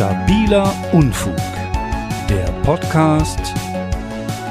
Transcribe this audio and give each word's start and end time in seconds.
Stabiler 0.00 0.74
Unfug. 0.94 1.36
Der 2.26 2.46
Podcast 2.62 3.38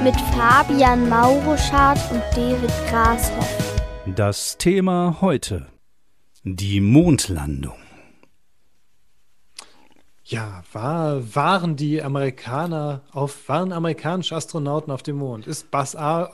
mit 0.03 0.15
Fabian 0.37 1.09
Mauruschardt 1.09 1.99
und 2.11 2.21
David 2.35 2.69
Grashoff. 2.87 3.81
Das 4.15 4.59
Thema 4.59 5.17
heute: 5.21 5.65
die 6.43 6.79
Mondlandung. 6.79 7.79
Ja, 10.23 10.61
war, 10.71 11.35
waren 11.35 11.75
die 11.75 12.03
Amerikaner 12.03 13.01
auf, 13.11 13.49
waren 13.49 13.73
amerikanische 13.73 14.35
Astronauten 14.35 14.93
auf 14.93 15.01
dem 15.01 15.15
Mond? 15.15 15.47
Ist 15.47 15.71
Buzz, 15.71 15.93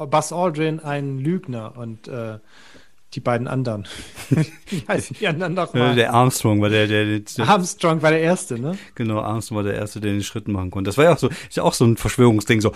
Buzz 0.10 0.34
Aldrin 0.34 0.82
ein 0.82 1.20
Lügner 1.20 1.78
und 1.78 2.10
äh, 2.10 2.40
die 3.16 3.20
beiden 3.20 3.48
anderen? 3.48 3.88
Wie 4.70 4.84
heißen 4.88 5.16
die 5.20 5.28
anderen 5.28 5.54
nochmal? 5.54 5.96
Der 5.96 6.14
Armstrong 6.14 6.62
war 6.62 6.70
der, 6.70 6.88
der, 6.88 7.20
der, 7.20 7.48
Armstrong 7.48 8.02
war 8.02 8.12
der 8.12 8.22
Erste, 8.22 8.60
ne? 8.60 8.78
Genau, 8.96 9.20
Armstrong 9.20 9.58
war 9.58 9.64
der 9.64 9.76
Erste, 9.76 10.02
der 10.02 10.12
den 10.12 10.24
Schritt 10.24 10.48
machen 10.48 10.72
konnte. 10.72 10.90
Das 10.90 10.98
war 10.98 11.06
ja 11.06 11.14
auch 11.14 11.18
so, 11.18 11.28
ist 11.28 11.56
ja 11.56 11.64
auch 11.64 11.74
so 11.74 11.86
ein 11.86 11.98
Verschwörungsding, 11.98 12.62
so, 12.62 12.72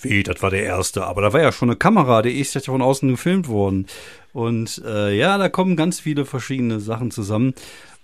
wie, 0.00 0.22
das 0.22 0.42
war 0.42 0.50
der 0.50 0.64
Erste. 0.64 1.04
Aber 1.06 1.20
da 1.22 1.32
war 1.32 1.42
ja 1.42 1.52
schon 1.52 1.68
eine 1.68 1.76
Kamera, 1.76 2.22
die 2.22 2.40
ist 2.40 2.54
ja 2.54 2.60
von 2.60 2.82
außen 2.82 3.08
gefilmt 3.08 3.48
worden. 3.48 3.86
Und 4.32 4.80
äh, 4.86 5.14
ja, 5.14 5.36
da 5.36 5.48
kommen 5.48 5.76
ganz 5.76 6.00
viele 6.00 6.24
verschiedene 6.24 6.80
Sachen 6.80 7.10
zusammen. 7.10 7.54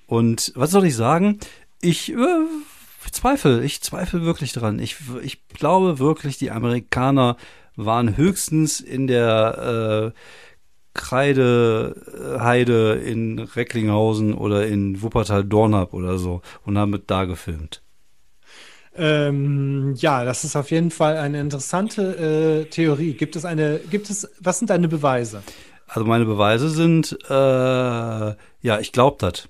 Und 0.07 0.53
was 0.55 0.71
soll 0.71 0.85
ich 0.87 0.95
sagen? 0.95 1.39
ich 1.81 2.13
äh, 2.13 2.47
zweifle, 3.11 3.65
ich 3.65 3.83
zweifle 3.83 4.23
wirklich 4.23 4.53
dran. 4.53 4.79
Ich, 4.79 4.97
ich 5.23 5.47
glaube 5.49 5.99
wirklich, 5.99 6.39
die 6.39 6.51
Amerikaner 6.51 7.37
waren 7.77 8.17
höchstens 8.17 8.81
in 8.81 9.07
der 9.07 10.13
äh, 10.15 10.19
Kreideheide 10.97 12.95
in 12.95 13.39
Recklinghausen 13.39 14.35
oder 14.35 14.67
in 14.67 15.01
Wuppertal-Dornap 15.03 15.93
oder 15.95 16.19
so 16.19 16.43
und 16.65 16.77
haben 16.79 16.91
mit 16.91 17.11
da 17.11 17.25
gefilmt. 17.25 17.83
Ähm, 18.99 19.95
ja, 19.97 20.25
das 20.25 20.45
ist 20.45 20.57
auf 20.57 20.71
jeden 20.71 20.91
Fall 20.91 21.19
eine 21.19 21.39
interessante 21.41 22.65
äh, 22.65 22.71
Theorie. 22.71 23.13
Gibt 23.13 23.37
es 23.37 23.45
eine, 23.45 23.79
gibt 23.91 24.09
es, 24.11 24.29
was 24.41 24.59
sind 24.59 24.71
deine 24.71 24.89
Beweise? 24.89 25.43
Also 25.87 26.07
meine 26.07 26.25
Beweise 26.25 26.71
sind, 26.71 27.17
äh, 27.29 27.35
ja, 27.35 28.81
ich 28.81 28.93
glaube 28.93 29.19
das. 29.21 29.49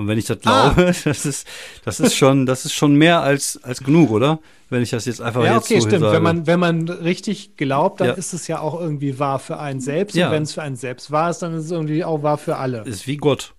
Und 0.00 0.08
wenn 0.08 0.18
ich 0.18 0.26
das 0.26 0.40
glaube, 0.40 0.88
ah. 0.88 0.92
das 1.04 1.26
ist, 1.26 1.46
das 1.84 2.00
ist 2.00 2.16
schon, 2.16 2.46
das 2.46 2.64
ist 2.64 2.72
schon 2.72 2.94
mehr 2.94 3.20
als, 3.20 3.62
als 3.62 3.82
genug, 3.82 4.10
oder? 4.10 4.40
Wenn 4.70 4.82
ich 4.82 4.90
das 4.90 5.04
jetzt 5.04 5.20
einfach 5.20 5.44
ja, 5.44 5.54
jetzt 5.54 5.64
okay, 5.64 5.80
so 5.80 5.88
stimmt. 5.88 6.02
Sage. 6.02 6.16
Wenn 6.16 6.22
man, 6.22 6.46
wenn 6.46 6.60
man 6.60 6.88
richtig 6.88 7.56
glaubt, 7.56 8.00
dann 8.00 8.08
ja. 8.08 8.14
ist 8.14 8.32
es 8.32 8.46
ja 8.48 8.60
auch 8.60 8.80
irgendwie 8.80 9.18
wahr 9.18 9.38
für 9.38 9.58
einen 9.58 9.80
selbst. 9.80 10.16
Ja. 10.16 10.26
Und 10.26 10.32
wenn 10.32 10.42
es 10.44 10.54
für 10.54 10.62
einen 10.62 10.76
selbst 10.76 11.10
wahr 11.10 11.30
ist, 11.30 11.40
dann 11.40 11.54
ist 11.54 11.66
es 11.66 11.70
irgendwie 11.70 12.04
auch 12.04 12.22
wahr 12.22 12.38
für 12.38 12.56
alle. 12.56 12.82
Ist 12.84 13.06
wie 13.06 13.16
Gott. 13.16 13.54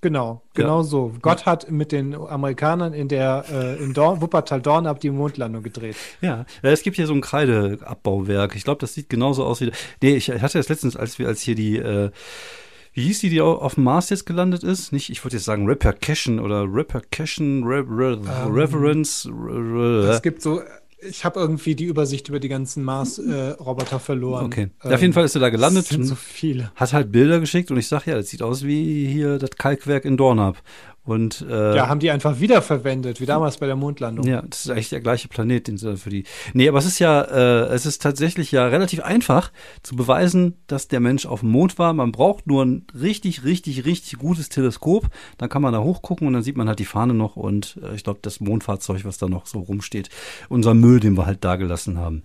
Genau, 0.00 0.42
genau 0.54 0.78
ja. 0.78 0.84
so. 0.84 1.12
Gott 1.22 1.44
hat 1.44 1.70
mit 1.70 1.90
den 1.90 2.14
Amerikanern 2.14 2.92
in 2.92 3.08
der 3.08 3.44
äh, 3.50 3.82
in 3.82 3.94
Dorn, 3.94 4.20
Wuppertal 4.20 4.62
Dornab 4.62 5.00
die 5.00 5.10
Mondlandung 5.10 5.64
gedreht. 5.64 5.96
Ja, 6.20 6.46
es 6.62 6.82
gibt 6.82 6.96
hier 6.96 7.08
so 7.08 7.14
ein 7.14 7.20
Kreideabbauwerk. 7.20 8.54
Ich 8.54 8.62
glaube, 8.62 8.80
das 8.80 8.94
sieht 8.94 9.08
genauso 9.08 9.44
aus 9.44 9.60
wie. 9.60 9.72
Nee, 10.00 10.14
ich 10.14 10.30
hatte 10.30 10.58
das 10.58 10.68
letztens, 10.68 10.96
als 10.96 11.18
wir 11.18 11.26
als 11.26 11.40
hier 11.40 11.56
die 11.56 11.78
äh, 11.78 12.10
wie 12.98 13.04
hieß 13.04 13.20
die, 13.20 13.30
die 13.30 13.40
auf 13.40 13.74
dem 13.74 13.84
Mars 13.84 14.10
jetzt 14.10 14.26
gelandet 14.26 14.64
ist? 14.64 14.92
Nicht, 14.92 15.08
ich 15.08 15.24
würde 15.24 15.36
jetzt 15.36 15.44
sagen 15.44 15.66
Repercussion 15.66 16.40
oder 16.40 16.64
Repercussion, 16.64 17.62
Re 17.62 17.84
Re 17.88 18.16
um, 18.16 18.26
ähm, 18.26 18.52
Reverence. 18.52 19.28
Re 19.32 20.10
es 20.10 20.20
gibt 20.20 20.42
so, 20.42 20.62
ich 21.00 21.24
habe 21.24 21.38
irgendwie 21.38 21.76
die 21.76 21.84
Übersicht 21.84 22.28
über 22.28 22.40
die 22.40 22.48
ganzen 22.48 22.82
Mars-Roboter 22.82 23.96
äh, 23.96 24.00
verloren. 24.00 24.46
Okay. 24.46 24.70
Ähm, 24.82 24.92
auf 24.92 25.00
jeden 25.00 25.12
Fall 25.12 25.24
ist 25.24 25.36
er 25.36 25.40
da 25.40 25.50
gelandet. 25.50 25.86
Sind 25.86 26.04
so 26.04 26.16
viele. 26.16 26.72
Hat 26.74 26.92
halt 26.92 27.12
Bilder 27.12 27.38
geschickt 27.38 27.70
und 27.70 27.76
ich 27.76 27.86
sage, 27.86 28.10
ja, 28.10 28.16
das 28.16 28.30
sieht 28.30 28.42
aus 28.42 28.64
wie 28.64 29.06
hier 29.06 29.38
das 29.38 29.50
Kalkwerk 29.50 30.04
in 30.04 30.16
Dornab. 30.16 30.60
Und, 31.08 31.40
äh, 31.48 31.74
ja, 31.74 31.88
haben 31.88 32.00
die 32.00 32.10
einfach 32.10 32.38
wiederverwendet, 32.38 33.18
wie 33.18 33.24
damals 33.24 33.56
bei 33.56 33.64
der 33.64 33.76
Mondlandung. 33.76 34.26
Ja, 34.26 34.42
das 34.42 34.66
ist 34.66 34.70
eigentlich 34.70 34.90
der 34.90 35.00
gleiche 35.00 35.28
Planet, 35.28 35.66
den 35.66 35.78
sie 35.78 35.96
für 35.96 36.10
die. 36.10 36.24
Nee, 36.52 36.68
aber 36.68 36.76
es 36.76 36.84
ist 36.84 36.98
ja, 36.98 37.22
äh, 37.22 37.72
es 37.72 37.86
ist 37.86 38.02
tatsächlich 38.02 38.52
ja 38.52 38.66
relativ 38.66 39.00
einfach 39.00 39.50
zu 39.82 39.96
beweisen, 39.96 40.58
dass 40.66 40.86
der 40.88 41.00
Mensch 41.00 41.24
auf 41.24 41.40
dem 41.40 41.48
Mond 41.48 41.78
war. 41.78 41.94
Man 41.94 42.12
braucht 42.12 42.46
nur 42.46 42.62
ein 42.62 42.86
richtig, 42.92 43.42
richtig, 43.42 43.86
richtig 43.86 44.18
gutes 44.18 44.50
Teleskop. 44.50 45.08
Dann 45.38 45.48
kann 45.48 45.62
man 45.62 45.72
da 45.72 45.80
hochgucken 45.80 46.26
und 46.26 46.34
dann 46.34 46.42
sieht 46.42 46.58
man 46.58 46.68
halt 46.68 46.78
die 46.78 46.84
Fahne 46.84 47.14
noch 47.14 47.36
und 47.36 47.80
äh, 47.82 47.94
ich 47.94 48.04
glaube, 48.04 48.18
das 48.20 48.40
Mondfahrzeug, 48.40 49.06
was 49.06 49.16
da 49.16 49.30
noch 49.30 49.46
so 49.46 49.60
rumsteht. 49.60 50.10
Unser 50.50 50.74
Müll, 50.74 51.00
den 51.00 51.16
wir 51.16 51.24
halt 51.24 51.42
da 51.42 51.56
gelassen 51.56 51.96
haben. 51.96 52.22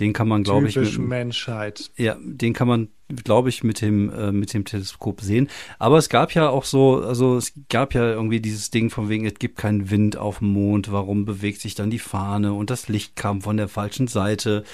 Den 0.00 0.12
kann 0.12 0.28
man, 0.28 0.42
glaube 0.42 0.68
ich. 0.68 0.76
Mit, 0.76 0.98
Menschheit. 0.98 1.90
Ja, 1.96 2.16
den 2.20 2.52
kann 2.52 2.68
man, 2.68 2.88
glaube 3.24 3.48
ich, 3.48 3.64
mit 3.64 3.80
dem, 3.80 4.10
äh, 4.10 4.30
mit 4.30 4.52
dem 4.52 4.64
Teleskop 4.64 5.22
sehen. 5.22 5.48
Aber 5.78 5.96
es 5.96 6.08
gab 6.08 6.32
ja 6.34 6.50
auch 6.50 6.64
so, 6.64 7.00
also 7.02 7.36
es 7.36 7.52
gab 7.70 7.94
ja 7.94 8.10
irgendwie 8.10 8.40
dieses 8.40 8.70
Ding 8.70 8.90
von 8.90 9.08
wegen, 9.08 9.24
es 9.24 9.34
gibt 9.34 9.56
keinen 9.56 9.90
Wind 9.90 10.16
auf 10.16 10.38
dem 10.40 10.48
Mond, 10.48 10.92
warum 10.92 11.24
bewegt 11.24 11.60
sich 11.60 11.74
dann 11.74 11.90
die 11.90 11.98
Fahne 11.98 12.52
und 12.52 12.68
das 12.68 12.88
Licht 12.88 13.16
kam 13.16 13.40
von 13.40 13.56
der 13.56 13.68
falschen 13.68 14.06
Seite. 14.06 14.64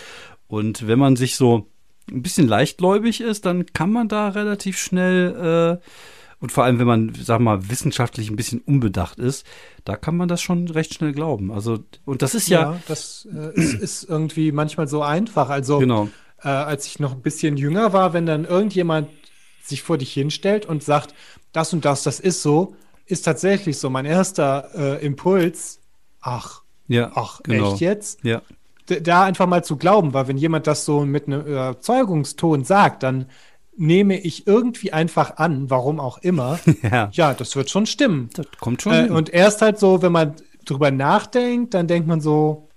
Und 0.49 0.87
wenn 0.87 0.99
man 0.99 1.17
sich 1.17 1.37
so 1.37 1.69
ein 2.11 2.23
bisschen 2.23 2.49
leichtgläubig 2.49 3.21
ist, 3.21 3.47
dann 3.47 3.67
kann 3.67 3.93
man 3.93 4.09
da 4.09 4.29
relativ 4.29 4.79
schnell 4.79 5.81
äh, 5.81 5.87
und 6.43 6.51
vor 6.51 6.65
allem, 6.65 6.81
wenn 6.81 6.89
man, 6.89 7.13
sag 7.15 7.39
mal, 7.39 7.71
wissenschaftlich 7.71 8.29
ein 8.29 8.35
bisschen 8.35 8.61
unbedacht 8.63 9.21
ist, 9.21 9.47
da 9.85 9.95
kann 9.95 10.17
man 10.17 10.27
das 10.27 10.43
schon 10.43 10.67
recht 10.67 10.93
schnell 10.93 11.13
glauben. 11.13 11.53
Also, 11.53 11.79
und 12.05 12.21
das 12.21 12.35
ist 12.35 12.49
ja. 12.49 12.73
Ja, 12.73 12.81
das 12.89 13.29
äh, 13.33 13.55
ist, 13.55 13.75
ist, 13.75 14.05
irgendwie 14.11 14.51
manchmal 14.51 14.89
so 14.89 15.03
einfach. 15.03 15.51
Also, 15.51 15.79
genau. 15.79 16.09
äh, 16.43 16.49
als 16.49 16.87
ich 16.87 16.99
noch 16.99 17.13
ein 17.13 17.23
bisschen 17.23 17.57
jünger 17.57 17.93
war, 17.93 18.13
wenn 18.13 18.27
dann 18.27 18.45
irgendjemand 18.45 19.09
sich 19.63 19.83
vor 19.83 19.99
dich 19.99 20.13
hinstellt 20.13 20.67
und 20.67 20.83
sagt, 20.83 21.15
das 21.53 21.73
und 21.73 21.85
das, 21.85 22.03
das 22.03 22.19
ist 22.19 22.43
so, 22.43 22.75
ist 23.07 23.23
tatsächlich 23.23 23.79
so. 23.79 23.89
Mein 23.89 24.05
erster 24.05 24.69
äh, 24.75 25.07
Impuls, 25.07 25.81
ach, 26.21 26.63
ja, 26.89 27.13
ach, 27.15 27.41
genau. 27.45 27.71
echt 27.71 27.81
jetzt? 27.81 28.25
Ja. 28.25 28.43
da 28.89 29.23
einfach 29.23 29.47
mal 29.47 29.63
zu 29.63 29.77
glauben, 29.77 30.13
weil 30.13 30.27
wenn 30.27 30.39
jemand 30.39 30.67
das 30.67 30.85
so 30.85 31.05
mit 31.05 31.29
einem 31.29 31.43
Überzeugungston 31.43 32.65
sagt, 32.65 33.05
dann 33.05 33.27
nehme 33.77 34.19
ich 34.19 34.47
irgendwie 34.47 34.93
einfach 34.93 35.37
an, 35.37 35.71
warum 35.71 36.01
auch 36.01 36.19
immer, 36.19 36.59
ja, 36.83 37.11
ja 37.13 37.35
das 37.35 37.57
wird 37.57 37.71
schon 37.71 37.87
stimmen. 37.87 38.31
Das 38.35 38.47
kommt 38.61 38.83
schon. 38.83 38.93
Äh, 38.93 39.11
und 39.11 39.31
erst 39.31 39.63
halt 39.63 39.79
so, 39.79 40.03
wenn 40.03 40.13
man 40.13 40.35
drüber 40.65 40.91
nachdenkt, 40.91 41.75
dann 41.75 41.87
denkt 41.87 42.07
man 42.07 42.21
so, 42.21 42.69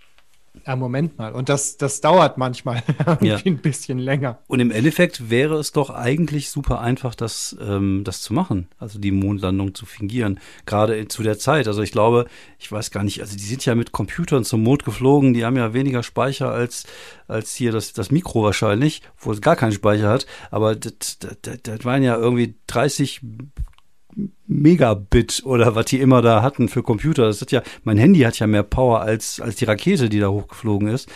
ja, 0.65 0.75
Moment 0.75 1.17
mal. 1.17 1.33
Und 1.33 1.49
das, 1.49 1.77
das 1.77 2.01
dauert 2.01 2.37
manchmal 2.37 2.81
ja. 3.21 3.37
ein 3.45 3.57
bisschen 3.57 3.99
länger. 3.99 4.39
Und 4.47 4.59
im 4.59 4.71
Endeffekt 4.71 5.29
wäre 5.29 5.55
es 5.59 5.71
doch 5.71 5.89
eigentlich 5.89 6.49
super 6.49 6.81
einfach, 6.81 7.13
das, 7.13 7.55
ähm, 7.61 8.03
das 8.03 8.21
zu 8.21 8.33
machen. 8.33 8.67
Also 8.79 8.99
die 8.99 9.11
Mondlandung 9.11 9.75
zu 9.75 9.85
fingieren. 9.85 10.39
Gerade 10.65 11.07
zu 11.07 11.23
der 11.23 11.37
Zeit. 11.37 11.67
Also 11.67 11.81
ich 11.81 11.91
glaube, 11.91 12.25
ich 12.57 12.71
weiß 12.71 12.91
gar 12.91 13.03
nicht, 13.03 13.21
also 13.21 13.35
die 13.37 13.43
sind 13.43 13.65
ja 13.65 13.75
mit 13.75 13.91
Computern 13.91 14.43
zum 14.43 14.63
Mond 14.63 14.85
geflogen. 14.85 15.33
Die 15.33 15.45
haben 15.45 15.57
ja 15.57 15.73
weniger 15.73 16.01
Speicher 16.01 16.51
als, 16.51 16.85
als 17.27 17.53
hier 17.53 17.71
das, 17.71 17.93
das 17.93 18.09
Mikro 18.09 18.43
wahrscheinlich, 18.43 19.01
wo 19.19 19.31
es 19.31 19.41
gar 19.41 19.55
keinen 19.55 19.73
Speicher 19.73 20.09
hat. 20.09 20.25
Aber 20.49 20.75
das, 20.75 21.19
das, 21.19 21.59
das 21.61 21.85
waren 21.85 22.01
ja 22.01 22.17
irgendwie 22.17 22.55
30 22.67 23.21
Megabit 24.47 25.43
oder 25.45 25.75
was 25.75 25.85
die 25.85 25.99
immer 25.99 26.21
da 26.21 26.41
hatten 26.41 26.69
für 26.69 26.83
Computer. 26.83 27.25
Das 27.25 27.41
ist 27.41 27.51
ja, 27.51 27.61
mein 27.83 27.97
Handy 27.97 28.21
hat 28.21 28.39
ja 28.39 28.47
mehr 28.47 28.63
Power 28.63 29.01
als, 29.01 29.39
als 29.39 29.57
die 29.57 29.65
Rakete, 29.65 30.09
die 30.09 30.19
da 30.19 30.29
hochgeflogen 30.29 30.87
ist. 30.87 31.09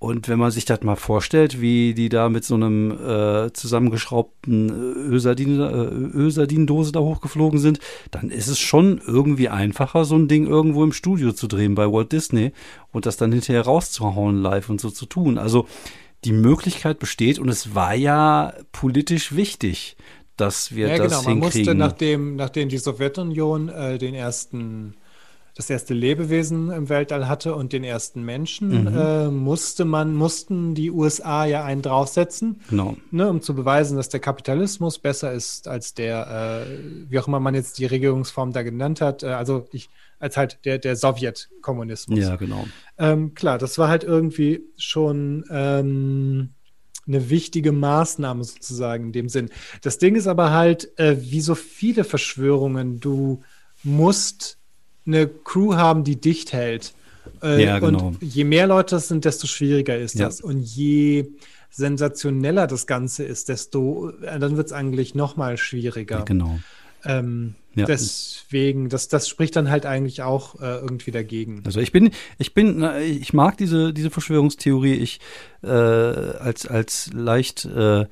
Und 0.00 0.28
wenn 0.28 0.38
man 0.38 0.50
sich 0.50 0.64
das 0.64 0.80
mal 0.80 0.96
vorstellt, 0.96 1.60
wie 1.60 1.92
die 1.92 2.08
da 2.08 2.30
mit 2.30 2.42
so 2.42 2.54
einem 2.54 2.90
äh, 2.90 3.52
zusammengeschraubten 3.52 4.70
Ölsardin-Dose 4.70 6.92
da 6.92 7.00
hochgeflogen 7.00 7.58
sind, 7.58 7.80
dann 8.10 8.30
ist 8.30 8.48
es 8.48 8.58
schon 8.58 9.02
irgendwie 9.06 9.50
einfacher, 9.50 10.06
so 10.06 10.16
ein 10.16 10.26
Ding 10.26 10.46
irgendwo 10.46 10.84
im 10.84 10.94
Studio 10.94 11.32
zu 11.32 11.48
drehen 11.48 11.74
bei 11.74 11.92
Walt 11.92 12.12
Disney 12.12 12.52
und 12.92 13.04
das 13.04 13.18
dann 13.18 13.30
hinterher 13.30 13.66
rauszuhauen 13.66 14.40
live 14.40 14.70
und 14.70 14.80
so 14.80 14.88
zu 14.88 15.04
tun. 15.04 15.36
Also 15.36 15.66
die 16.24 16.32
Möglichkeit 16.32 16.98
besteht 16.98 17.38
und 17.38 17.50
es 17.50 17.74
war 17.74 17.94
ja 17.94 18.54
politisch 18.72 19.36
wichtig 19.36 19.98
dass 20.40 20.74
wir 20.74 20.88
ja, 20.88 20.96
das 20.96 21.06
genau. 21.06 21.22
Man 21.22 21.42
hinkriegen. 21.42 21.64
musste, 21.64 21.74
nachdem, 21.74 22.36
nachdem 22.36 22.68
die 22.68 22.78
Sowjetunion 22.78 23.68
äh, 23.68 23.98
den 23.98 24.14
ersten, 24.14 24.94
das 25.54 25.68
erste 25.68 25.94
Lebewesen 25.94 26.70
im 26.70 26.88
Weltall 26.88 27.28
hatte 27.28 27.54
und 27.54 27.72
den 27.72 27.84
ersten 27.84 28.22
Menschen, 28.24 28.84
mhm. 28.84 28.96
äh, 28.96 29.28
musste 29.28 29.84
man, 29.84 30.14
mussten 30.14 30.74
die 30.74 30.90
USA 30.90 31.44
ja 31.44 31.64
einen 31.64 31.82
draufsetzen, 31.82 32.60
genau. 32.70 32.96
ne, 33.10 33.28
um 33.28 33.42
zu 33.42 33.54
beweisen, 33.54 33.96
dass 33.96 34.08
der 34.08 34.20
Kapitalismus 34.20 34.98
besser 34.98 35.32
ist 35.32 35.68
als 35.68 35.94
der, 35.94 36.66
äh, 36.66 37.10
wie 37.10 37.18
auch 37.18 37.28
immer 37.28 37.40
man 37.40 37.54
jetzt 37.54 37.78
die 37.78 37.86
Regierungsform 37.86 38.52
da 38.52 38.62
genannt 38.62 39.00
hat, 39.00 39.22
äh, 39.22 39.26
also 39.26 39.66
ich, 39.72 39.90
als 40.18 40.36
halt 40.36 40.64
der, 40.64 40.78
der 40.78 40.96
Sowjetkommunismus. 40.96 42.18
Ja, 42.18 42.36
genau. 42.36 42.66
Ähm, 42.98 43.34
klar, 43.34 43.58
das 43.58 43.78
war 43.78 43.88
halt 43.88 44.04
irgendwie 44.04 44.62
schon 44.76 45.44
ähm, 45.50 46.50
eine 47.10 47.30
wichtige 47.30 47.72
Maßnahme 47.72 48.44
sozusagen 48.44 49.06
in 49.06 49.12
dem 49.12 49.28
Sinn. 49.28 49.50
Das 49.82 49.98
Ding 49.98 50.14
ist 50.14 50.26
aber 50.26 50.52
halt, 50.52 50.98
äh, 50.98 51.16
wie 51.20 51.40
so 51.40 51.54
viele 51.54 52.04
Verschwörungen, 52.04 53.00
du 53.00 53.42
musst 53.82 54.58
eine 55.06 55.28
Crew 55.28 55.74
haben, 55.74 56.04
die 56.04 56.20
dicht 56.20 56.52
hält. 56.52 56.94
Äh, 57.42 57.64
ja, 57.64 57.78
genau. 57.78 58.08
Und 58.08 58.22
je 58.22 58.44
mehr 58.44 58.66
Leute 58.66 58.96
es 58.96 59.08
sind, 59.08 59.24
desto 59.24 59.46
schwieriger 59.46 59.98
ist 59.98 60.14
ja. 60.14 60.26
das. 60.26 60.40
Und 60.40 60.62
je 60.62 61.26
sensationeller 61.70 62.66
das 62.66 62.86
Ganze 62.86 63.24
ist, 63.24 63.48
desto, 63.48 64.10
äh, 64.22 64.38
dann 64.38 64.56
wird 64.56 64.68
es 64.68 64.72
eigentlich 64.72 65.14
noch 65.14 65.36
mal 65.36 65.56
schwieriger. 65.56 66.18
Ja, 66.18 66.24
genau. 66.24 66.58
Ähm, 67.04 67.54
Ja. 67.74 67.86
Deswegen, 67.86 68.88
das, 68.88 69.06
das 69.08 69.28
spricht 69.28 69.54
dann 69.54 69.70
halt 69.70 69.86
eigentlich 69.86 70.22
auch 70.22 70.60
äh, 70.60 70.80
irgendwie 70.80 71.12
dagegen. 71.12 71.62
Also 71.64 71.80
ich 71.80 71.92
bin, 71.92 72.10
ich 72.38 72.52
bin, 72.52 72.84
ich 73.00 73.32
mag 73.32 73.56
diese, 73.58 73.92
diese 73.92 74.10
Verschwörungstheorie. 74.10 74.94
Ich 74.94 75.20
äh, 75.62 75.68
als 75.68 76.66
als 76.66 77.10
leicht 77.12 77.64
äh, 77.66 78.06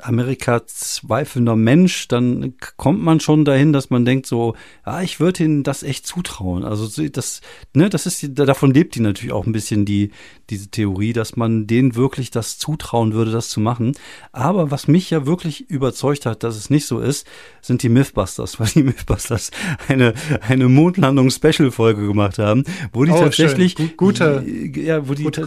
Amerika 0.00 0.66
zweifelnder 0.66 1.54
Mensch, 1.56 2.08
dann 2.08 2.54
kommt 2.76 3.00
man 3.02 3.20
schon 3.20 3.44
dahin, 3.44 3.72
dass 3.72 3.90
man 3.90 4.04
denkt 4.04 4.26
so, 4.26 4.54
ah, 4.82 5.02
ich 5.02 5.20
würde 5.20 5.44
ihnen 5.44 5.62
das 5.62 5.82
echt 5.82 6.06
zutrauen. 6.06 6.64
Also 6.64 6.86
so, 6.86 7.06
das, 7.08 7.40
ne, 7.74 7.88
das 7.88 8.06
ist, 8.06 8.26
davon 8.34 8.74
lebt 8.74 8.96
die 8.96 9.00
natürlich 9.00 9.32
auch 9.32 9.46
ein 9.46 9.52
bisschen 9.52 9.84
die 9.84 10.10
diese 10.50 10.68
Theorie, 10.68 11.12
dass 11.14 11.36
man 11.36 11.66
denen 11.66 11.94
wirklich 11.94 12.30
das 12.30 12.58
zutrauen 12.58 13.14
würde, 13.14 13.30
das 13.30 13.48
zu 13.48 13.60
machen. 13.60 13.92
Aber 14.32 14.70
was 14.70 14.88
mich 14.88 15.08
ja 15.10 15.24
wirklich 15.26 15.70
überzeugt 15.70 16.26
hat, 16.26 16.42
dass 16.42 16.56
es 16.56 16.68
nicht 16.68 16.86
so 16.86 16.98
ist, 17.00 17.26
sind 17.62 17.82
die 17.82 17.88
Mythbusters, 17.88 18.60
weil 18.60 18.68
die 18.68 18.82
Mythbusters 18.82 19.50
eine 19.88 20.12
eine 20.40 20.68
Mondlandung-Special-Folge 20.68 22.06
gemacht 22.06 22.38
haben, 22.38 22.64
wo 22.92 23.04
die 23.04 23.12
Oh, 23.12 23.20
tatsächlich 23.20 23.72
schön. 23.72 23.88
Gu- 23.96 24.06
gute- 24.06 24.44
ja, 24.74 25.08
wo 25.08 25.14
die, 25.14 25.22
gute 25.24 25.42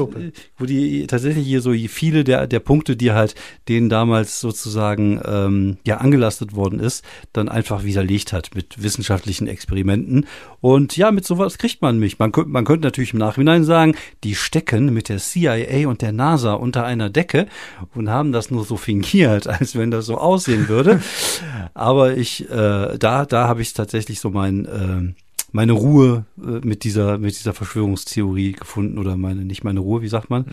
wo 0.57 0.65
die 0.65 1.05
tatsächlich 1.07 1.45
hier 1.45 1.61
so 1.61 1.73
viele 1.73 2.23
der, 2.23 2.47
der 2.47 2.59
Punkte, 2.59 2.95
die 2.95 3.11
halt 3.11 3.35
denen 3.67 3.89
damals 3.89 4.36
sozusagen 4.39 5.21
ähm, 5.25 5.77
ja 5.85 5.97
angelastet 5.97 6.55
worden 6.55 6.79
ist, 6.79 7.03
dann 7.33 7.49
einfach 7.49 7.83
widerlegt 7.83 8.33
hat 8.33 8.55
mit 8.55 8.81
wissenschaftlichen 8.81 9.47
Experimenten. 9.47 10.25
Und 10.61 10.97
ja, 10.97 11.11
mit 11.11 11.25
sowas 11.25 11.57
kriegt 11.57 11.81
man 11.81 11.99
mich. 11.99 12.19
Man 12.19 12.31
könnte, 12.31 12.49
man 12.49 12.65
könnte 12.65 12.85
natürlich 12.85 13.13
im 13.13 13.19
Nachhinein 13.19 13.63
sagen, 13.63 13.95
die 14.23 14.35
stecken 14.35 14.93
mit 14.93 15.09
der 15.09 15.17
CIA 15.17 15.87
und 15.87 16.01
der 16.01 16.11
NASA 16.11 16.53
unter 16.53 16.85
einer 16.85 17.09
Decke 17.09 17.47
und 17.93 18.09
haben 18.09 18.31
das 18.31 18.51
nur 18.51 18.65
so 18.65 18.77
fingiert, 18.77 19.47
als 19.47 19.75
wenn 19.75 19.91
das 19.91 20.05
so 20.05 20.17
aussehen 20.17 20.67
würde. 20.67 21.01
Aber 21.73 22.17
ich, 22.17 22.49
äh, 22.49 22.97
da, 22.97 23.25
da 23.25 23.47
habe 23.47 23.61
ich 23.61 23.73
tatsächlich 23.73 24.19
so 24.19 24.29
mein, 24.29 24.65
äh, 24.65 25.13
meine 25.51 25.73
Ruhe 25.73 26.25
äh, 26.37 26.65
mit 26.65 26.83
dieser, 26.83 27.17
mit 27.17 27.37
dieser 27.37 27.53
Verschwörungstheorie 27.53 28.53
gefunden 28.53 28.97
oder 28.97 29.15
meine, 29.17 29.45
nicht 29.45 29.63
meine 29.63 29.79
Ruhe, 29.79 30.01
wie 30.01 30.07
sagt 30.07 30.29
man? 30.29 30.45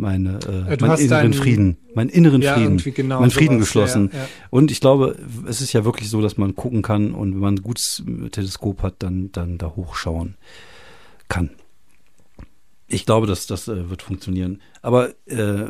Meine, 0.00 0.36
äh, 0.70 0.76
du 0.76 0.86
meinen 0.86 1.00
inneren 1.00 1.32
Frieden, 1.34 1.76
meinen 1.92 2.08
inneren 2.08 2.40
Ja, 2.40 2.54
Frieden, 2.54 2.78
genau 2.94 3.18
meinen 3.20 3.32
Frieden 3.32 3.56
sowas, 3.56 3.66
geschlossen. 3.66 4.10
ja, 4.12 4.20
ja. 4.20 4.28
Und 4.50 4.70
ich 4.70 4.80
glaube, 4.80 5.16
es 5.48 5.60
ist 5.60 5.72
ja 5.72 5.84
wirklich 5.84 6.08
so, 6.08 6.22
dass 6.22 6.36
man 6.38 6.54
gucken 6.54 6.82
kann 6.82 7.12
und 7.14 7.32
wenn 7.34 7.40
man 7.40 7.54
ein 7.56 7.62
gutes 7.62 8.04
äh, 8.06 8.28
Teleskop 8.30 8.82
hat, 8.84 8.94
dann, 9.00 9.32
dann 9.32 9.58
da 9.58 9.74
hochschauen 9.74 10.36
kann. 11.28 11.50
Ich 12.86 13.06
glaube, 13.06 13.26
dass 13.26 13.48
das 13.48 13.66
äh, 13.66 13.90
wird 13.90 14.02
funktionieren. 14.02 14.60
Aber 14.82 15.10
äh, 15.26 15.64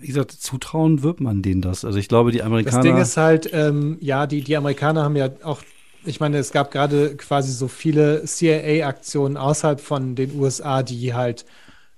wie 0.00 0.06
gesagt, 0.06 0.32
zutrauen 0.32 1.02
wird 1.02 1.20
man 1.20 1.42
denen 1.42 1.60
das. 1.60 1.84
Also 1.84 1.98
ich 1.98 2.08
glaube, 2.08 2.32
die 2.32 2.38
Das 2.38 2.46
Amerikaner. 2.46 2.82
Ding 2.82 2.96
ist 2.96 3.18
halt, 3.18 3.50
ähm, 3.52 3.98
ja, 4.00 4.26
die, 4.26 4.40
die 4.40 4.56
Amerikaner 4.56 5.02
haben 5.04 5.16
ja 5.16 5.28
auch, 5.42 5.60
ich 6.06 6.18
meine, 6.18 6.38
es 6.38 6.50
gab 6.50 6.70
gerade 6.70 7.14
quasi 7.16 7.52
so 7.52 7.68
viele 7.68 8.24
CIA-Aktionen 8.24 9.36
außerhalb 9.36 9.80
von 9.80 10.14
den 10.14 10.34
USA, 10.38 10.82
die 10.82 11.12
halt 11.12 11.44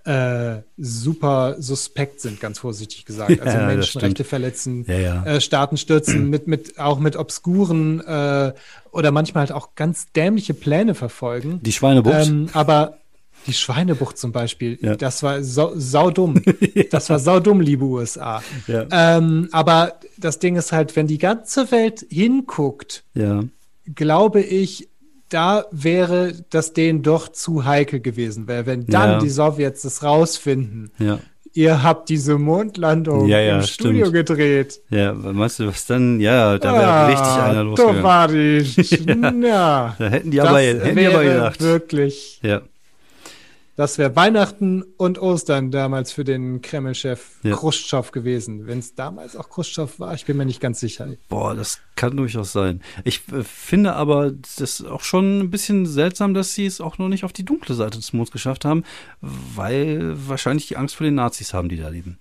äh, 0.09 0.63
super 0.79 1.57
suspekt 1.59 2.21
sind, 2.21 2.41
ganz 2.41 2.59
vorsichtig 2.61 3.05
gesagt. 3.05 3.31
Ja, 3.31 3.43
Also 3.43 3.59
Menschenrechte 3.59 4.25
verletzen, 4.25 4.87
Ja, 4.89 4.99
ja. 4.99 5.25
Äh, 5.25 5.41
Staaten 5.43 5.77
stürzen, 5.77 6.31
mit, 6.31 6.47
mit, 6.49 6.79
auch 6.79 6.99
mit 6.99 7.15
obskuren 7.15 8.01
äh, 8.01 8.55
oder 8.91 9.11
manchmal 9.13 9.43
halt 9.43 9.53
auch 9.53 9.75
ganz 9.75 10.11
dämliche 10.13 10.55
Pläne 10.55 10.95
verfolgen. 10.95 11.61
die 11.63 11.73
Schweinebucht. 11.73 12.27
Ähm, 12.27 12.49
aber 12.55 12.99
die 13.47 13.53
Schweinebucht 13.53 14.17
zum 14.17 14.33
Beispiel, 14.33 14.77
das 14.97 15.23
war 15.23 15.43
sau, 15.43 15.73
saudumm. 15.77 16.43
Das 16.91 17.11
war 17.11 17.19
saudumm, 17.19 17.61
liebe 17.61 17.85
USA. 17.85 18.43
Ähm, 18.67 19.49
aber 19.53 20.01
das 20.17 20.39
Ding 20.39 20.57
ist 20.57 20.73
halt, 20.73 20.97
wenn 20.97 21.07
die 21.07 21.19
ganze 21.19 21.71
Welt 21.71 22.07
hinguckt, 22.09 23.05
ja. 23.15 23.45
glaube 23.95 24.41
ich, 24.41 24.89
da 25.29 25.65
wäre 25.71 26.33
das 26.51 26.73
denen 26.73 27.03
doch 27.03 27.29
zu 27.29 27.65
heikel 27.65 28.01
gewesen. 28.01 28.49
Weil 28.49 28.67
wenn 28.67 28.87
dann 28.87 29.11
Ja. 29.13 29.19
die 29.19 29.29
Sowjets 29.29 29.83
das 29.83 30.03
rausfinden, 30.03 30.91
Ja. 30.99 31.19
ihr 31.53 31.83
habt 31.83 32.09
diese 32.09 32.39
Mondlandung 32.39 33.27
Ja, 33.29 33.41
ja, 33.41 33.57
im 33.57 33.63
Studio 33.63 34.07
stimmt. 34.07 34.29
gedreht. 34.29 34.81
Ja, 34.91 35.13
meinst 35.13 35.59
du, 35.59 35.67
was 35.67 35.87
dann? 35.87 36.21
Ja, 36.21 36.57
da 36.59 36.73
wäre 36.73 36.87
Ah, 36.87 37.07
richtig 37.07 37.43
einer 37.43 37.65
losgegangen. 37.65 37.97
Tovarisch. 37.99 38.77
ja. 39.43 39.97
Da 39.99 40.09
hätten 40.09 40.31
die 40.31 40.41
aber, 40.41 40.53
das 40.63 40.85
hätten 40.85 40.97
die 40.97 41.07
aber 41.07 41.25
gedacht. 41.25 41.61
wirklich, 41.61 42.41
Ja. 42.43 42.63
Das 43.79 43.97
wäre 43.97 44.17
Weihnachten 44.17 44.83
und 44.97 45.21
Ostern 45.21 45.71
damals 45.71 46.11
für 46.11 46.25
den 46.25 46.63
Kreml-Chef 46.63 47.37
Ja. 47.45 47.55
Khrushchev 47.55 48.11
gewesen. 48.11 48.67
Wenn 48.67 48.81
es 48.81 48.97
damals 48.97 49.37
auch 49.37 49.49
Khrushchev 49.49 50.01
war, 50.01 50.15
ich 50.15 50.25
bin 50.25 50.37
mir 50.37 50.45
nicht 50.45 50.61
ganz 50.61 50.81
sicher. 50.81 51.07
Boah, 51.29 51.55
das 51.55 51.79
kann 51.95 52.17
durchaus 52.17 52.51
sein. 52.53 52.83
Ich 53.05 53.23
äh, 53.33 53.45
finde 53.45 53.93
aber 53.95 54.33
das 54.59 54.85
auch 54.85 55.03
schon 55.03 55.39
ein 55.39 55.51
bisschen 55.51 55.87
seltsam, 55.87 56.35
dass 56.35 56.55
sie 56.55 56.67
es 56.67 56.81
auch 56.81 56.99
noch 56.99 57.09
nicht 57.09 57.23
auf 57.23 57.33
die 57.33 57.45
dunkle 57.45 57.77
Seite 57.77 57.99
des 57.99 58.13
Monds 58.13 58.33
geschafft 58.33 58.65
haben, 58.65 58.83
weil 59.21 60.13
wahrscheinlich 60.27 60.67
die 60.67 60.77
Angst 60.77 60.97
vor 60.97 61.05
den 61.05 61.15
Nazis 61.15 61.55
haben, 61.55 61.69
die 61.69 61.77
da 61.77 61.89
leben. 61.89 62.19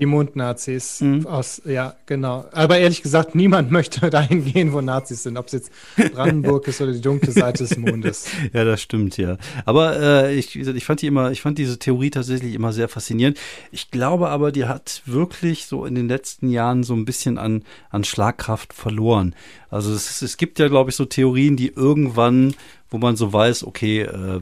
Die 0.00 0.06
Mondnazis 0.06 1.00
Mhm. 1.02 1.26
aus, 1.26 1.60
ja, 1.66 1.94
genau. 2.06 2.46
Aber 2.52 2.78
ehrlich 2.78 3.02
gesagt, 3.02 3.34
niemand 3.34 3.70
möchte 3.78 4.08
dahin 4.10 4.44
gehen, 4.44 4.72
wo 4.72 4.80
Nazis 4.80 5.22
sind, 5.24 5.36
ob 5.36 5.46
es 5.46 5.52
jetzt 5.52 5.70
Brandenburg 6.14 6.66
ist 6.68 6.80
oder 6.80 6.92
die 6.92 7.00
dunkle 7.00 7.32
Seite 7.32 7.64
des 7.64 7.76
Mondes. 7.76 8.26
Ja, 8.52 8.64
das 8.64 8.80
stimmt, 8.82 9.16
ja. 9.18 9.36
Aber 9.66 10.00
äh, 10.00 10.34
ich, 10.34 10.54
wie 10.54 10.60
gesagt, 10.60 10.76
ich 10.76 10.84
fand 10.84 11.02
die 11.02 11.06
immer, 11.06 11.30
ich 11.30 11.42
fand 11.42 11.58
diese 11.58 11.78
Theorie 11.78 12.10
tatsächlich 12.10 12.54
immer 12.54 12.72
sehr 12.72 12.88
faszinierend. 12.88 13.38
Ich 13.70 13.90
glaube 13.90 14.28
aber, 14.30 14.50
die 14.52 14.64
hat 14.64 15.02
wirklich 15.06 15.66
so 15.66 15.84
in 15.84 15.94
den 15.94 16.08
letzten 16.08 16.48
Jahren 16.48 16.82
so 16.82 16.94
ein 16.94 17.04
bisschen 17.04 17.36
an, 17.38 17.62
an 17.90 18.02
Schlagkraft 18.04 18.72
verloren. 18.72 19.34
Also 19.68 19.92
es, 19.92 20.22
es 20.22 20.36
gibt 20.36 20.58
ja, 20.58 20.68
glaube 20.68 20.90
ich, 20.90 20.96
so 20.96 21.04
Theorien, 21.04 21.56
die 21.56 21.68
irgendwann, 21.68 22.54
wo 22.88 22.98
man 22.98 23.16
so 23.16 23.32
weiß, 23.32 23.64
okay, 23.64 24.00
äh, 24.02 24.40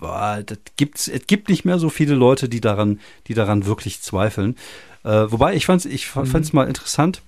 ah, 0.00 0.42
das 0.42 0.58
gibt's, 0.76 1.08
es 1.08 1.26
gibt 1.26 1.48
nicht 1.48 1.64
mehr 1.64 1.78
so 1.78 1.88
viele 1.88 2.14
Leute, 2.14 2.48
die 2.48 2.60
daran, 2.60 3.00
die 3.26 3.34
daran 3.34 3.66
wirklich 3.66 4.00
zweifeln. 4.00 4.56
Äh, 5.04 5.30
wobei 5.30 5.54
ich 5.54 5.66
fand's, 5.66 5.84
ich 5.84 6.14
Mhm. 6.14 6.26
fand's 6.26 6.52
mal 6.52 6.66
interessant. 6.68 7.22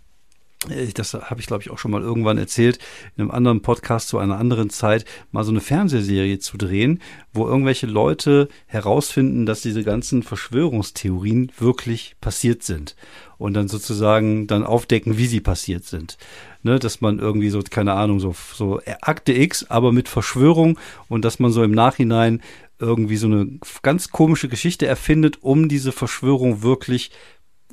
Äh, 0.70 0.86
Das 0.94 1.12
habe 1.12 1.40
ich, 1.40 1.46
glaube 1.46 1.62
ich, 1.62 1.70
auch 1.70 1.78
schon 1.78 1.90
mal 1.90 2.00
irgendwann 2.02 2.38
erzählt, 2.38 2.78
in 3.16 3.20
einem 3.22 3.30
anderen 3.30 3.60
Podcast 3.60 4.08
zu 4.08 4.18
einer 4.18 4.38
anderen 4.38 4.70
Zeit, 4.70 5.04
mal 5.30 5.44
so 5.44 5.50
eine 5.50 5.60
Fernsehserie 5.60 6.38
zu 6.38 6.56
drehen, 6.56 7.00
wo 7.34 7.46
irgendwelche 7.46 7.86
Leute 7.86 8.48
herausfinden, 8.66 9.44
dass 9.44 9.60
diese 9.60 9.84
ganzen 9.84 10.22
Verschwörungstheorien 10.22 11.52
wirklich 11.58 12.16
passiert 12.20 12.62
sind. 12.62 12.96
Und 13.38 13.52
dann 13.52 13.68
sozusagen 13.68 14.46
dann 14.46 14.64
aufdecken, 14.64 15.18
wie 15.18 15.26
sie 15.26 15.40
passiert 15.40 15.84
sind. 15.84 16.16
Ne, 16.62 16.78
dass 16.80 17.00
man 17.00 17.18
irgendwie 17.20 17.50
so, 17.50 17.62
keine 17.62 17.92
Ahnung, 17.92 18.18
so, 18.18 18.34
so 18.54 18.80
Akte 19.02 19.32
X, 19.34 19.66
aber 19.68 19.92
mit 19.92 20.08
Verschwörung 20.08 20.78
und 21.08 21.24
dass 21.24 21.38
man 21.38 21.52
so 21.52 21.62
im 21.62 21.70
Nachhinein 21.70 22.40
irgendwie 22.78 23.16
so 23.16 23.26
eine 23.26 23.58
ganz 23.82 24.10
komische 24.10 24.48
Geschichte 24.48 24.86
erfindet, 24.86 25.38
um 25.42 25.68
diese 25.68 25.92
Verschwörung 25.92 26.62
wirklich 26.62 27.10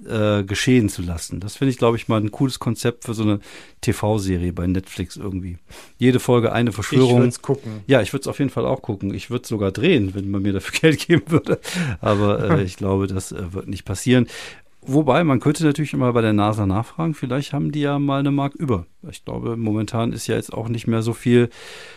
äh, 0.08 0.44
geschehen 0.44 0.90
zu 0.90 1.02
lassen. 1.02 1.40
Das 1.40 1.56
finde 1.56 1.72
ich, 1.72 1.78
glaube 1.78 1.98
ich, 1.98 2.08
mal 2.08 2.20
ein 2.20 2.32
cooles 2.32 2.60
Konzept 2.60 3.06
für 3.06 3.14
so 3.14 3.24
eine 3.24 3.40
TV-Serie 3.82 4.52
bei 4.52 4.66
Netflix 4.66 5.18
irgendwie. 5.18 5.58
Jede 5.98 6.20
Folge 6.20 6.52
eine 6.52 6.70
Ich 6.72 6.76
Verschwörung. 6.76 7.18
würde 7.18 7.28
es 7.28 7.42
gucken. 7.42 7.84
ja, 7.88 8.02
ich 8.02 8.12
würde 8.12 8.22
es 8.22 8.28
auf 8.28 8.40
jeden 8.40 8.50
Fall 8.50 8.66
auch 8.66 8.82
gucken. 8.82 9.14
Ich 9.14 9.30
würde 9.30 9.44
es 9.44 9.50
sogar 9.50 9.72
drehen, 9.72 10.16
wenn 10.16 10.32
man 10.32 10.42
mir 10.42 10.54
dafür 10.54 10.80
Geld 10.82 11.08
geben 11.08 11.24
würde. 11.28 11.60
Aber 12.02 12.58
äh, 12.60 12.64
ich 12.66 12.76
glaube, 12.78 13.08
das 13.08 13.32
äh, 13.32 13.54
wird 13.54 13.68
nicht 13.68 13.86
passieren. 13.86 14.28
Wobei, 14.86 15.24
man 15.24 15.40
könnte 15.40 15.64
natürlich 15.64 15.94
immer 15.94 16.12
bei 16.14 16.22
der 16.22 16.34
NASA 16.34 16.66
nachfragen, 16.66 17.14
vielleicht 17.14 17.54
haben 17.54 17.72
die 17.72 17.82
ja 17.82 18.00
mal 18.00 18.20
eine 18.20 18.32
Mark 18.32 18.54
über. 18.56 18.86
Ich 19.10 19.26
glaube, 19.26 19.58
momentan 19.58 20.14
ist 20.14 20.28
ja 20.28 20.36
jetzt 20.36 20.54
auch 20.54 20.70
nicht 20.70 20.88
mehr 20.88 21.02
so 21.02 21.14
viel 21.14 21.50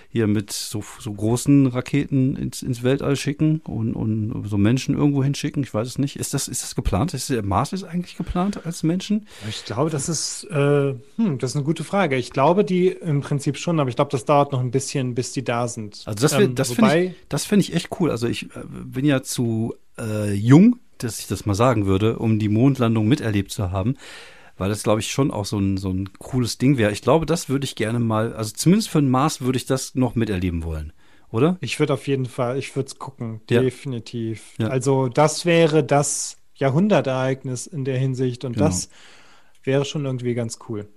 hier 0.08 0.26
mit 0.26 0.52
so, 0.52 0.82
so 0.98 1.12
großen 1.12 1.66
Raketen 1.66 2.36
ins, 2.36 2.62
ins 2.62 2.82
Weltall 2.82 3.16
schicken 3.16 3.60
und, 3.64 3.94
und 3.94 4.48
so 4.48 4.56
Menschen 4.56 4.96
irgendwo 4.96 5.22
hinschicken. 5.22 5.62
Ich 5.62 5.74
weiß 5.74 5.86
es 5.86 5.98
nicht. 5.98 6.16
Ist 6.16 6.34
das, 6.34 6.48
ist 6.48 6.62
das 6.62 6.74
geplant? 6.74 7.12
Ist 7.14 7.28
der 7.28 7.42
Mars 7.42 7.72
ist 7.72 7.84
eigentlich 7.84 8.16
geplant 8.16 8.64
als 8.64 8.82
Menschen? 8.82 9.26
Ich 9.48 9.64
glaube, 9.64 9.90
das 9.90 10.08
ist, 10.08 10.44
äh, 10.44 10.94
hm, 11.16 11.38
das 11.38 11.50
ist 11.50 11.56
eine 11.56 11.64
gute 11.64 11.84
Frage. 11.84 12.16
Ich 12.16 12.30
glaube, 12.30 12.64
die 12.64 12.88
im 12.88 13.20
Prinzip 13.20 13.56
schon, 13.58 13.78
aber 13.78 13.90
ich 13.90 13.96
glaube, 13.96 14.10
das 14.10 14.24
dauert 14.24 14.52
noch 14.52 14.60
ein 14.60 14.70
bisschen, 14.70 15.14
bis 15.14 15.32
die 15.32 15.44
da 15.44 15.68
sind. 15.68 16.02
Also 16.06 16.22
das, 16.22 16.32
Ähm, 16.32 16.54
das 16.54 16.72
finde 16.72 16.98
ich, 16.98 17.12
das 17.28 17.44
finde 17.44 17.60
ich 17.62 17.74
echt 17.74 17.88
cool. 18.00 18.10
Also 18.10 18.26
ich 18.26 18.44
äh, 18.44 18.64
bin 18.64 19.04
ja 19.04 19.22
zu 19.22 19.74
äh, 19.98 20.32
jung, 20.32 20.78
dass 20.98 21.18
ich 21.20 21.26
das 21.26 21.46
mal 21.46 21.54
sagen 21.54 21.86
würde, 21.86 22.18
um 22.18 22.38
die 22.38 22.48
Mondlandung 22.48 23.06
miterlebt 23.08 23.50
zu 23.50 23.70
haben, 23.70 23.96
weil 24.58 24.68
das 24.68 24.82
glaube 24.82 25.00
ich 25.00 25.10
schon 25.10 25.30
auch 25.30 25.44
so 25.44 25.58
ein 25.58 25.76
so 25.76 25.90
ein 25.90 26.10
cooles 26.18 26.58
Ding 26.58 26.78
wäre. 26.78 26.92
Ich 26.92 27.02
glaube, 27.02 27.26
das 27.26 27.48
würde 27.48 27.64
ich 27.64 27.74
gerne 27.76 27.98
mal, 28.00 28.32
also 28.34 28.52
zumindest 28.54 28.88
für 28.88 29.00
den 29.00 29.10
Mars 29.10 29.40
würde 29.40 29.56
ich 29.58 29.66
das 29.66 29.94
noch 29.94 30.14
miterleben 30.14 30.64
wollen, 30.64 30.92
oder? 31.30 31.56
Ich 31.60 31.78
würde 31.78 31.94
auf 31.94 32.06
jeden 32.06 32.26
Fall, 32.26 32.58
ich 32.58 32.74
würde 32.74 32.86
es 32.88 32.98
gucken, 32.98 33.40
Ja. 33.50 33.60
definitiv. 33.60 34.54
Ja. 34.58 34.68
Also 34.68 35.08
das 35.08 35.44
wäre 35.44 35.84
das 35.84 36.38
Jahrhundertereignis 36.54 37.66
in 37.66 37.84
der 37.84 37.98
Hinsicht 37.98 38.44
und 38.44 38.54
Genau. 38.54 38.66
das 38.66 38.88
wäre 39.62 39.84
schon 39.84 40.04
irgendwie 40.06 40.34
ganz 40.34 40.58
cool. 40.68 40.88